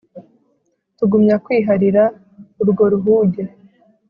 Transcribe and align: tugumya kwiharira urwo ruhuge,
tugumya 0.97 1.35
kwiharira 1.45 2.03
urwo 2.61 2.83
ruhuge, 2.93 3.43